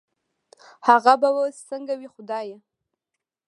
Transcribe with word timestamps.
هغه 0.87 1.13
به 1.21 1.29
وس 1.35 1.55
سنګه 1.69 1.95
وي 1.99 2.07
خدايه 2.15 2.57